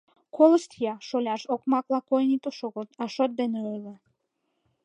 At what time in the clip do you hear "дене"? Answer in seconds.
3.39-3.59